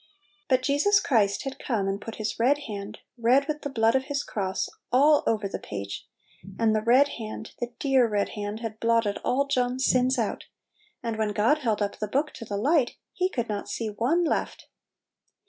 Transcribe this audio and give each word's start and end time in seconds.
But 0.49 0.63
Jesus 0.63 0.99
Christ 0.99 1.43
had 1.43 1.59
come 1.63 1.87
and 1.87 2.01
put 2.01 2.15
His 2.15 2.39
red 2.39 2.57
hand, 2.65 3.01
red 3.19 3.47
with 3.47 3.61
the 3.61 3.69
blood 3.69 3.93
of 3.93 4.05
His 4.05 4.23
cross, 4.23 4.67
all 4.91 5.21
over 5.27 5.47
the 5.47 5.59
page, 5.59 6.07
and 6.57 6.75
the 6.75 6.81
red 6.81 7.07
hand, 7.19 7.53
the 7.59 7.67
dear 7.77 8.07
red 8.07 8.29
hand, 8.29 8.61
had 8.61 8.79
blotted 8.79 9.19
all 9.19 9.45
John's 9.45 9.85
sins 9.85 10.17
out; 10.17 10.45
and 11.03 11.19
when 11.19 11.33
God 11.33 11.59
held 11.59 11.83
up 11.83 11.99
the 11.99 12.07
book 12.07 12.31
to 12.31 12.45
the 12.45 12.57
light, 12.57 12.95
He 13.13 13.29
could 13.29 13.47
not 13.47 13.69
see 13.69 13.89
one 13.91 14.23
left! 14.23 14.65